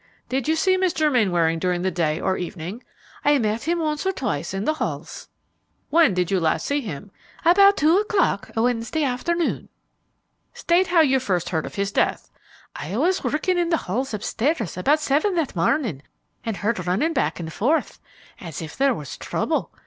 [0.29, 1.11] "Did you see Mr.
[1.11, 2.83] Mainwaring during the day or evening?"
[3.23, 5.29] "I met him once or twice in the halls."
[5.91, 7.11] "When did you last see him?"
[7.45, 9.69] "About two o'clock Wednesday afternoon."
[10.55, 12.31] "State how you first heard of his death."
[12.75, 16.01] "I was working in the halls up stairs about seven that morning
[16.43, 17.99] and heard running back and forth,
[18.39, 19.71] as if there was trouble.